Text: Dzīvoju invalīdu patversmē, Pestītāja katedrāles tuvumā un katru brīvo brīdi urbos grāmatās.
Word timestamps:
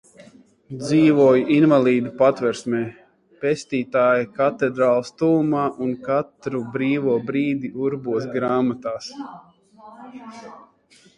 Dzīvoju 0.83 1.43
invalīdu 1.55 2.11
patversmē, 2.21 2.79
Pestītāja 3.43 4.23
katedrāles 4.39 5.13
tuvumā 5.21 5.65
un 5.87 5.93
katru 6.07 6.61
brīvo 6.77 7.17
brīdi 7.29 7.71
urbos 7.89 8.27
grāmatās. 8.39 9.11